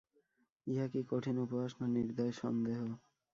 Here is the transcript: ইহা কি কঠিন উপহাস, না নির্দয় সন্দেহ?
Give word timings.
ইহা 0.67 0.85
কি 0.91 1.01
কঠিন 1.11 1.35
উপহাস, 1.45 1.71
না 1.79 1.85
নির্দয় 1.95 2.33
সন্দেহ? 2.41 2.79